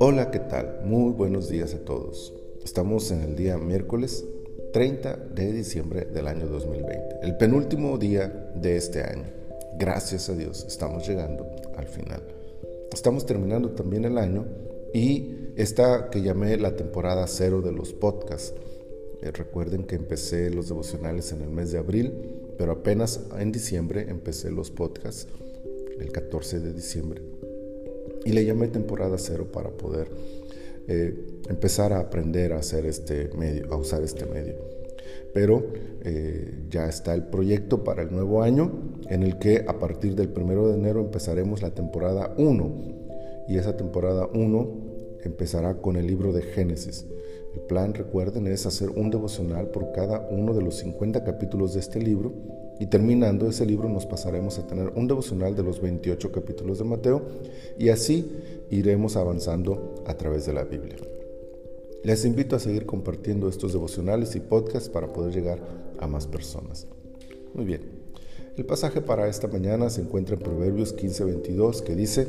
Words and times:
Hola, 0.00 0.32
¿qué 0.32 0.40
tal? 0.40 0.80
Muy 0.84 1.12
buenos 1.12 1.48
días 1.48 1.72
a 1.72 1.78
todos. 1.78 2.34
Estamos 2.64 3.12
en 3.12 3.20
el 3.20 3.36
día 3.36 3.56
miércoles 3.58 4.24
30 4.72 5.16
de 5.32 5.52
diciembre 5.52 6.04
del 6.06 6.26
año 6.26 6.48
2020, 6.48 7.20
el 7.22 7.36
penúltimo 7.36 7.96
día 7.96 8.50
de 8.56 8.76
este 8.76 9.02
año. 9.04 9.26
Gracias 9.78 10.28
a 10.28 10.34
Dios, 10.34 10.64
estamos 10.66 11.06
llegando 11.06 11.46
al 11.76 11.86
final. 11.86 12.22
Estamos 12.92 13.24
terminando 13.24 13.70
también 13.70 14.04
el 14.04 14.18
año 14.18 14.46
y 14.92 15.52
esta 15.54 16.10
que 16.10 16.22
llamé 16.22 16.56
la 16.56 16.74
temporada 16.74 17.28
cero 17.28 17.62
de 17.62 17.70
los 17.70 17.92
podcasts. 17.92 18.52
Eh, 19.22 19.30
recuerden 19.30 19.84
que 19.84 19.94
empecé 19.94 20.50
los 20.50 20.68
devocionales 20.68 21.30
en 21.30 21.42
el 21.42 21.50
mes 21.50 21.70
de 21.70 21.78
abril, 21.78 22.12
pero 22.58 22.72
apenas 22.72 23.20
en 23.38 23.52
diciembre 23.52 24.06
empecé 24.08 24.50
los 24.50 24.72
podcasts, 24.72 25.28
el 26.00 26.10
14 26.10 26.58
de 26.58 26.72
diciembre. 26.72 27.22
Y 28.24 28.32
le 28.32 28.44
llamé 28.44 28.68
temporada 28.68 29.16
cero 29.18 29.48
para 29.52 29.70
poder 29.70 30.08
eh, 30.86 31.40
empezar 31.48 31.92
a 31.92 32.00
aprender 32.00 32.52
a 32.52 32.58
hacer 32.58 32.86
este 32.86 33.30
medio, 33.36 33.72
a 33.72 33.76
usar 33.76 34.02
este 34.02 34.26
medio. 34.26 34.56
Pero 35.32 35.66
eh, 36.04 36.64
ya 36.70 36.86
está 36.88 37.14
el 37.14 37.24
proyecto 37.24 37.82
para 37.84 38.02
el 38.02 38.12
nuevo 38.12 38.42
año, 38.42 39.00
en 39.08 39.22
el 39.22 39.38
que 39.38 39.64
a 39.66 39.78
partir 39.78 40.14
del 40.14 40.28
primero 40.28 40.68
de 40.68 40.74
enero 40.74 41.00
empezaremos 41.00 41.62
la 41.62 41.70
temporada 41.70 42.34
1 42.38 43.44
y 43.48 43.56
esa 43.56 43.76
temporada 43.76 44.28
1 44.32 44.94
empezará 45.24 45.78
con 45.78 45.96
el 45.96 46.06
libro 46.06 46.32
de 46.32 46.42
Génesis. 46.42 47.06
El 47.54 47.60
plan, 47.62 47.94
recuerden, 47.94 48.46
es 48.46 48.66
hacer 48.66 48.90
un 48.90 49.10
devocional 49.10 49.68
por 49.68 49.92
cada 49.92 50.28
uno 50.30 50.54
de 50.54 50.62
los 50.62 50.76
50 50.76 51.24
capítulos 51.24 51.74
de 51.74 51.80
este 51.80 52.00
libro 52.00 52.32
y 52.80 52.86
terminando 52.86 53.48
ese 53.48 53.66
libro 53.66 53.88
nos 53.88 54.06
pasaremos 54.06 54.58
a 54.58 54.66
tener 54.66 54.92
un 54.96 55.06
devocional 55.06 55.54
de 55.54 55.62
los 55.62 55.80
28 55.80 56.32
capítulos 56.32 56.78
de 56.78 56.84
Mateo 56.84 57.22
y 57.78 57.88
así 57.90 58.30
iremos 58.70 59.16
avanzando 59.16 59.94
a 60.06 60.14
través 60.14 60.46
de 60.46 60.52
la 60.52 60.64
Biblia. 60.64 60.96
Les 62.02 62.24
invito 62.24 62.56
a 62.56 62.60
seguir 62.60 62.84
compartiendo 62.84 63.48
estos 63.48 63.72
devocionales 63.72 64.36
y 64.36 64.40
podcasts 64.40 64.88
para 64.88 65.12
poder 65.12 65.32
llegar 65.32 65.58
a 65.98 66.06
más 66.06 66.26
personas. 66.26 66.86
Muy 67.54 67.64
bien. 67.64 67.80
El 68.56 68.66
pasaje 68.66 69.00
para 69.00 69.26
esta 69.28 69.48
mañana 69.48 69.88
se 69.90 70.02
encuentra 70.02 70.36
en 70.36 70.42
Proverbios 70.42 70.94
15:22 70.94 71.82
que 71.82 71.94
dice, 71.94 72.28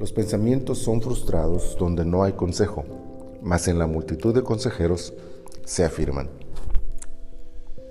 los 0.00 0.12
pensamientos 0.12 0.78
son 0.78 1.00
frustrados 1.00 1.76
donde 1.78 2.04
no 2.04 2.24
hay 2.24 2.32
consejo, 2.32 2.84
mas 3.40 3.68
en 3.68 3.78
la 3.78 3.86
multitud 3.86 4.34
de 4.34 4.42
consejeros 4.42 5.14
se 5.64 5.84
afirman. 5.84 6.43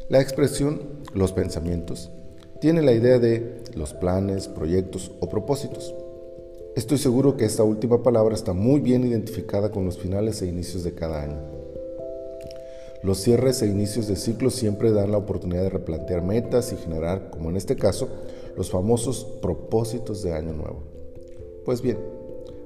La 0.10 0.20
expresión 0.20 0.82
los 1.14 1.32
pensamientos 1.32 2.12
tiene 2.60 2.82
la 2.82 2.92
idea 2.92 3.20
de 3.20 3.64
los 3.74 3.94
planes, 3.94 4.50
proyectos 4.50 5.12
o 5.22 5.30
propósitos. 5.30 5.96
Estoy 6.76 6.98
seguro 6.98 7.38
que 7.38 7.46
esta 7.46 7.64
última 7.64 8.04
palabra 8.04 8.36
está 8.36 8.52
muy 8.52 8.82
bien 8.82 9.06
identificada 9.06 9.72
con 9.72 9.86
los 9.86 9.98
finales 9.98 10.42
e 10.42 10.48
inicios 10.48 10.84
de 10.84 10.94
cada 10.94 11.24
año. 11.24 11.40
Los 13.02 13.20
cierres 13.20 13.62
e 13.62 13.68
inicios 13.68 14.08
de 14.08 14.18
ciclos 14.18 14.56
siempre 14.56 14.92
dan 14.92 15.12
la 15.12 15.20
oportunidad 15.20 15.64
de 15.64 15.70
replantear 15.70 16.22
metas 16.22 16.74
y 16.74 16.76
generar, 16.76 17.30
como 17.30 17.50
en 17.50 17.56
este 17.56 17.78
caso, 17.78 18.10
los 18.58 18.72
famosos 18.72 19.24
propósitos 19.42 20.22
de 20.22 20.34
año 20.34 20.52
nuevo. 20.52 20.84
Pues 21.64 21.82
bien, 21.82 21.98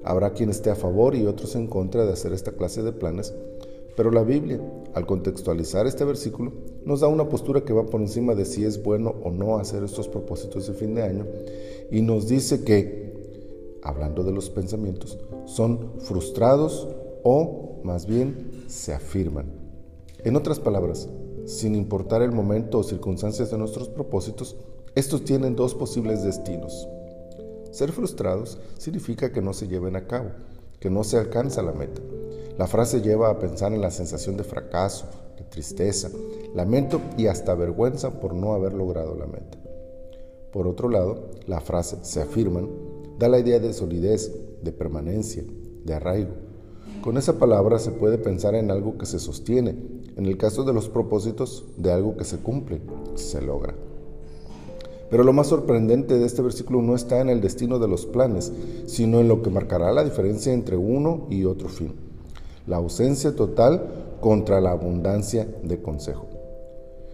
habrá 0.04 0.32
quien 0.34 0.50
esté 0.50 0.72
a 0.72 0.76
favor 0.76 1.14
y 1.14 1.28
otros 1.28 1.56
en 1.56 1.68
contra 1.68 2.04
de 2.06 2.14
hacer 2.14 2.34
esta 2.34 2.54
clase 2.54 2.82
de 2.82 2.94
planes, 2.94 3.34
pero 3.98 4.12
la 4.12 4.22
Biblia, 4.22 4.62
al 4.94 5.08
contextualizar 5.08 5.88
este 5.88 6.06
versículo, 6.06 6.54
nos 6.86 7.00
da 7.00 7.08
una 7.08 7.28
postura 7.30 7.62
que 7.62 7.74
va 7.74 7.88
por 7.88 8.00
encima 8.00 8.36
de 8.36 8.46
si 8.46 8.64
es 8.64 8.84
bueno 8.84 9.16
o 9.24 9.32
no 9.32 9.58
hacer 9.58 9.84
estos 9.84 10.08
propósitos 10.08 10.68
de 10.68 10.74
fin 10.76 10.94
de 10.94 11.02
año 11.02 11.26
y 11.90 12.04
nos 12.04 12.28
dice 12.28 12.64
que, 12.64 13.80
hablando 13.82 14.24
de 14.24 14.32
los 14.32 14.52
pensamientos, 14.52 15.18
son 15.46 15.94
frustrados 15.98 16.88
o 17.24 17.82
más 17.84 18.06
bien 18.06 18.66
se 18.68 18.94
afirman. 18.94 19.52
En 20.24 20.36
otras 20.36 20.60
palabras, 20.60 21.10
sin 21.48 21.74
importar 21.74 22.22
el 22.22 22.32
momento 22.32 22.78
o 22.78 22.84
circunstancias 22.84 23.50
de 23.50 23.58
nuestros 23.58 23.90
propósitos, 23.90 24.58
estos 24.94 25.24
tienen 25.24 25.56
dos 25.56 25.74
posibles 25.74 26.24
destinos. 26.24 26.88
Ser 27.72 27.92
frustrados 27.92 28.60
significa 28.78 29.32
que 29.32 29.42
no 29.42 29.54
se 29.54 29.68
lleven 29.68 29.96
a 29.96 30.06
cabo, 30.06 30.30
que 30.80 30.92
no 30.92 31.04
se 31.04 31.18
alcanza 31.18 31.64
la 31.64 31.72
meta. 31.72 32.02
La 32.58 32.68
frase 32.68 33.02
lleva 33.02 33.30
a 33.30 33.38
pensar 33.38 33.74
en 33.74 33.82
la 33.82 33.92
sensación 33.92 34.36
de 34.36 34.44
fracaso, 34.44 35.06
de 35.38 35.44
tristeza, 35.44 36.10
lamento 36.56 37.02
y 37.18 37.28
hasta 37.28 37.54
vergüenza 37.54 38.20
por 38.20 38.34
no 38.34 38.54
haber 38.54 38.74
logrado 38.74 39.16
la 39.16 39.28
meta. 39.28 39.60
Por 40.52 40.68
otro 40.68 40.90
lado, 40.90 41.30
la 41.46 41.62
frase 41.62 41.98
se 42.02 42.22
afirman 42.22 42.68
da 43.18 43.28
la 43.28 43.40
idea 43.40 43.60
de 43.60 43.74
solidez, 43.74 44.32
de 44.62 44.72
permanencia, 44.72 45.44
de 45.84 45.94
arraigo. 45.94 46.34
Con 47.02 47.18
esa 47.18 47.40
palabra 47.40 47.80
se 47.80 47.92
puede 47.92 48.18
pensar 48.18 48.56
en 48.56 48.72
algo 48.72 48.98
que 48.98 49.06
se 49.06 49.20
sostiene, 49.20 49.76
en 50.16 50.26
el 50.26 50.38
caso 50.38 50.64
de 50.64 50.74
los 50.74 50.90
propósitos, 50.90 51.66
de 51.78 51.92
algo 51.92 52.18
que 52.18 52.26
se 52.26 52.38
cumple, 52.38 52.82
se 53.16 53.42
logra. 53.42 53.76
Pero 55.10 55.24
lo 55.24 55.32
más 55.32 55.48
sorprendente 55.48 56.20
de 56.20 56.26
este 56.26 56.42
versículo 56.42 56.82
no 56.82 56.96
está 56.96 57.22
en 57.22 57.30
el 57.30 57.40
destino 57.40 57.80
de 57.80 57.88
los 57.88 58.06
planes, 58.06 58.52
sino 58.88 59.20
en 59.20 59.28
lo 59.28 59.42
que 59.42 59.50
marcará 59.50 59.92
la 59.94 60.04
diferencia 60.04 60.52
entre 60.54 60.76
uno 60.76 61.28
y 61.30 61.46
otro 61.46 61.70
fin. 61.70 62.07
La 62.68 62.78
ausencia 62.78 63.36
total 63.36 64.18
contra 64.20 64.60
la 64.60 64.72
abundancia 64.72 65.48
de 65.64 65.82
consejo. 65.82 66.28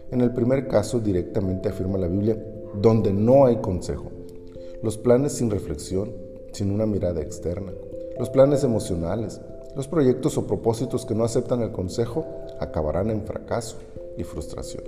En 0.09 0.21
el 0.21 0.33
primer 0.33 0.67
caso 0.67 0.99
directamente 0.99 1.69
afirma 1.69 1.97
la 1.97 2.07
Biblia, 2.07 2.37
donde 2.81 3.13
no 3.13 3.45
hay 3.45 3.57
consejo. 3.57 4.11
Los 4.81 4.97
planes 4.97 5.33
sin 5.33 5.51
reflexión, 5.51 6.11
sin 6.51 6.71
una 6.71 6.85
mirada 6.85 7.21
externa. 7.21 7.71
Los 8.17 8.29
planes 8.29 8.63
emocionales, 8.63 9.41
los 9.75 9.87
proyectos 9.87 10.37
o 10.37 10.47
propósitos 10.47 11.05
que 11.05 11.15
no 11.15 11.23
aceptan 11.23 11.61
el 11.61 11.71
consejo 11.71 12.25
acabarán 12.59 13.11
en 13.11 13.23
fracaso 13.23 13.77
y 14.17 14.23
frustración. 14.23 14.83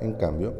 En 0.00 0.12
cambio, 0.14 0.52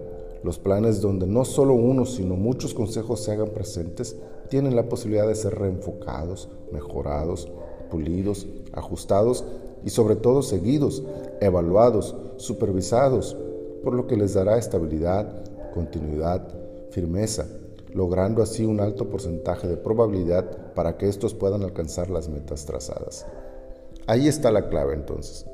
los 0.43 0.59
planes 0.59 1.01
donde 1.01 1.27
no 1.27 1.45
solo 1.45 1.75
uno, 1.75 2.07
sino 2.07 2.37
muchos 2.37 2.73
consejos 2.73 3.25
se 3.25 3.33
hagan 3.33 3.49
presentes, 3.49 4.17
tienen 4.49 4.77
la 4.77 4.89
posibilidad 4.89 5.27
de 5.27 5.35
ser 5.35 5.59
reenfocados, 5.59 6.49
mejorados, 6.73 7.51
pulidos, 7.91 8.47
ajustados 8.73 9.45
y 9.85 9.91
sobre 9.91 10.17
todo 10.17 10.43
seguidos, 10.43 11.03
evaluados, 11.41 12.17
supervisados, 12.37 13.37
por 13.83 13.95
lo 13.95 14.07
que 14.07 14.17
les 14.17 14.35
dará 14.35 14.59
estabilidad, 14.59 15.43
continuidad, 15.73 16.49
firmeza, 16.91 17.47
logrando 17.95 18.43
así 18.43 18.65
un 18.65 18.81
alto 18.81 19.09
porcentaje 19.09 19.69
de 19.69 19.77
probabilidad 19.77 20.75
para 20.75 20.97
que 20.97 21.09
estos 21.09 21.35
puedan 21.35 21.63
alcanzar 21.63 22.11
las 22.11 22.29
metas 22.29 22.67
trazadas. 22.67 23.27
Ahí 24.07 24.29
está 24.29 24.51
la 24.51 24.69
clave 24.69 24.95
entonces 24.95 25.47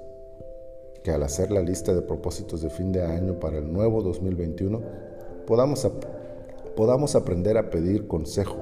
que 1.05 1.11
al 1.11 1.23
hacer 1.23 1.50
la 1.50 1.61
lista 1.61 1.94
de 1.94 2.00
propósitos 2.00 2.62
de 2.62 2.71
fin 2.71 2.91
de 2.91 3.03
año 3.03 3.39
para 3.39 3.59
el 3.59 3.71
nuevo 3.71 4.03
2021 4.03 4.81
podamos, 5.47 5.87
podamos 6.75 7.15
aprender 7.15 7.59
a 7.59 7.69
pedir 7.69 8.09
consejo, 8.09 8.56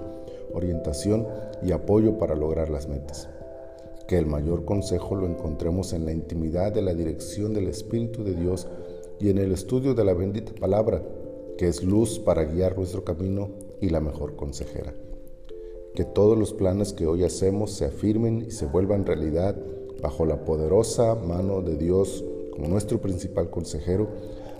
orientación 0.52 1.26
y 1.62 1.70
apoyo 1.70 2.18
para 2.18 2.34
lograr 2.34 2.68
las 2.68 2.88
metas. 2.88 3.28
Que 4.12 4.18
el 4.18 4.26
mayor 4.26 4.66
consejo 4.66 5.14
lo 5.16 5.26
encontremos 5.26 5.94
en 5.94 6.04
la 6.04 6.12
intimidad 6.12 6.70
de 6.70 6.82
la 6.82 6.92
dirección 6.92 7.54
del 7.54 7.68
Espíritu 7.68 8.22
de 8.22 8.34
Dios 8.34 8.68
y 9.18 9.30
en 9.30 9.38
el 9.38 9.52
estudio 9.52 9.94
de 9.94 10.04
la 10.04 10.12
bendita 10.12 10.52
palabra, 10.52 11.02
que 11.56 11.66
es 11.66 11.82
luz 11.82 12.18
para 12.18 12.44
guiar 12.44 12.76
nuestro 12.76 13.04
camino 13.04 13.48
y 13.80 13.88
la 13.88 14.00
mejor 14.00 14.36
consejera. 14.36 14.92
Que 15.94 16.04
todos 16.04 16.36
los 16.36 16.52
planes 16.52 16.92
que 16.92 17.06
hoy 17.06 17.24
hacemos 17.24 17.70
se 17.70 17.86
afirmen 17.86 18.44
y 18.48 18.50
se 18.50 18.66
vuelvan 18.66 19.06
realidad 19.06 19.56
bajo 20.02 20.26
la 20.26 20.44
poderosa 20.44 21.14
mano 21.14 21.62
de 21.62 21.78
Dios 21.78 22.22
como 22.50 22.68
nuestro 22.68 23.00
principal 23.00 23.48
consejero, 23.48 24.10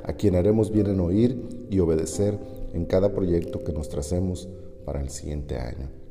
a 0.02 0.14
quien 0.14 0.34
haremos 0.34 0.70
bien 0.70 0.86
en 0.86 1.00
oír 1.00 1.66
y 1.68 1.78
obedecer 1.78 2.38
en 2.72 2.86
cada 2.86 3.12
proyecto 3.12 3.62
que 3.62 3.74
nos 3.74 3.90
tracemos 3.90 4.48
para 4.86 5.02
el 5.02 5.10
siguiente 5.10 5.58
año. 5.58 6.01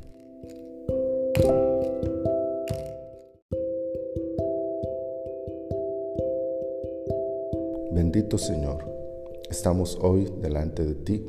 Bendito 7.92 8.38
Señor, 8.38 8.86
estamos 9.50 9.98
hoy 10.02 10.32
delante 10.42 10.84
de 10.84 10.96
ti 10.96 11.26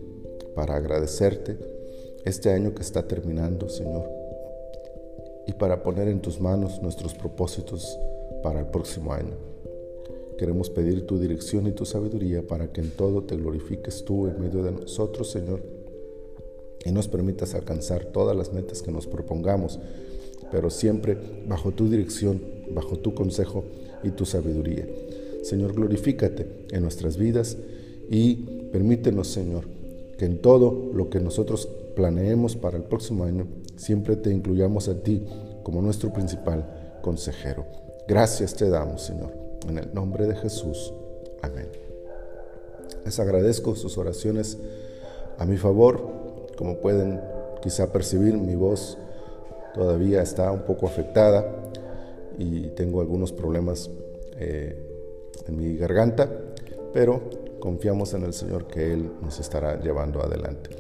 para 0.55 0.77
agradecerte 0.77 1.59
este 2.25 2.51
año 2.51 2.75
que 2.75 2.83
está 2.83 3.07
terminando, 3.07 3.69
Señor 3.69 4.23
y 5.47 5.53
para 5.53 5.83
poner 5.83 6.09
en 6.09 6.21
tus 6.21 6.41
manos 6.41 6.81
nuestros 6.83 7.15
propósitos 7.15 7.99
para 8.43 8.61
el 8.61 8.67
próximo 8.67 9.13
año. 9.13 9.35
Queremos 10.39 10.71
pedir 10.71 11.07
tu 11.07 11.19
dirección 11.19 11.67
y 11.67 11.73
tu 11.73 11.85
sabiduría 11.85 12.47
para 12.47 12.73
que 12.73 12.81
en 12.81 12.91
todo 12.91 13.23
te 13.23 13.37
glorifiques 13.37 14.05
tú 14.05 14.27
en 14.27 14.41
medio 14.41 14.63
de 14.63 14.73
nosotros, 14.73 15.31
Señor, 15.31 15.63
y 16.85 16.91
nos 16.91 17.07
permitas 17.07 17.55
alcanzar 17.55 18.07
todas 18.07 18.37
las 18.37 18.53
metas 18.53 18.83
que 18.83 18.91
nos 18.91 19.07
propongamos, 19.07 19.79
pero 20.51 20.71
siempre 20.71 21.17
bajo 21.47 21.73
tu 21.73 21.89
dirección, 21.89 22.43
bajo 22.71 22.99
tu 22.99 23.15
consejo 23.15 23.65
y 24.03 24.11
tu 24.11 24.25
sabiduría. 24.25 24.87
Señor, 25.43 25.75
glorifícate 25.75 26.67
en 26.71 26.83
nuestras 26.83 27.17
vidas 27.17 27.57
y 28.09 28.37
permítenos, 28.73 29.29
Señor, 29.29 29.65
que 30.17 30.25
en 30.25 30.39
todo 30.39 30.91
lo 30.95 31.11
que 31.11 31.21
nosotros 31.21 31.69
planeemos 31.97 32.57
para 32.57 32.77
el 32.77 32.85
próximo 32.85 33.25
año, 33.25 33.47
siempre 33.77 34.17
te 34.17 34.31
incluyamos 34.31 34.89
a 34.89 35.03
ti 35.03 35.25
como 35.63 35.83
nuestro 35.83 36.13
principal 36.13 36.99
consejero. 37.03 37.67
Gracias 38.09 38.55
te 38.55 38.69
damos, 38.69 39.03
Señor. 39.03 39.33
En 39.69 39.79
el 39.79 39.93
nombre 39.93 40.27
de 40.27 40.35
Jesús. 40.37 40.93
Amén. 41.43 41.69
Les 43.05 43.19
agradezco 43.19 43.75
sus 43.75 43.99
oraciones 43.99 44.59
a 45.39 45.45
mi 45.45 45.57
favor. 45.57 46.51
Como 46.57 46.79
pueden 46.79 47.21
quizá 47.61 47.93
percibir, 47.93 48.35
mi 48.35 48.55
voz 48.55 48.99
todavía 49.75 50.23
está 50.23 50.53
un 50.53 50.63
poco 50.63 50.87
afectada 50.87 51.47
y 52.39 52.69
tengo 52.69 53.01
algunos 53.01 53.33
problemas 53.33 53.91
eh, 54.39 54.92
en 55.47 55.57
mi 55.57 55.77
garganta, 55.77 56.29
pero 56.93 57.31
confiamos 57.61 58.15
en 58.15 58.25
el 58.25 58.33
Señor 58.33 58.67
que 58.67 58.93
Él 58.93 59.11
nos 59.23 59.39
estará 59.41 59.81
llevando 59.81 60.23
adelante. 60.23 60.71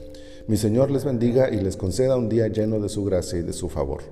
Mi 0.47 0.56
Señor 0.56 0.91
les 0.91 1.05
bendiga 1.05 1.50
y 1.50 1.61
les 1.61 1.76
conceda 1.76 2.17
un 2.17 2.29
día 2.29 2.49
lleno 2.49 2.81
de 2.81 2.88
su 2.88 3.05
gracia 3.05 3.38
y 3.38 3.43
de 3.43 3.53
su 3.53 3.69
favor. 3.69 4.03